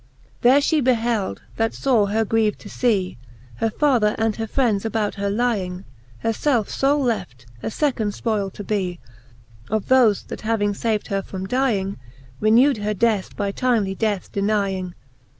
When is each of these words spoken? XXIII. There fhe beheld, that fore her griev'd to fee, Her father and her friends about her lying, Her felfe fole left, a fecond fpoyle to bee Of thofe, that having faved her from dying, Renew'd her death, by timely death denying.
XXIII. 0.01 0.39
There 0.41 0.59
fhe 0.61 0.83
beheld, 0.83 1.41
that 1.57 1.75
fore 1.75 2.09
her 2.09 2.25
griev'd 2.25 2.57
to 2.61 2.69
fee, 2.69 3.19
Her 3.57 3.69
father 3.69 4.15
and 4.17 4.35
her 4.37 4.47
friends 4.47 4.83
about 4.83 5.13
her 5.13 5.29
lying, 5.29 5.85
Her 6.21 6.31
felfe 6.33 6.69
fole 6.75 7.03
left, 7.03 7.45
a 7.61 7.67
fecond 7.69 8.13
fpoyle 8.19 8.51
to 8.53 8.63
bee 8.63 8.99
Of 9.69 9.85
thofe, 9.85 10.25
that 10.29 10.41
having 10.41 10.73
faved 10.73 11.09
her 11.09 11.21
from 11.21 11.45
dying, 11.45 11.97
Renew'd 12.39 12.77
her 12.77 12.95
death, 12.95 13.37
by 13.37 13.51
timely 13.51 13.93
death 13.93 14.31
denying. 14.31 14.95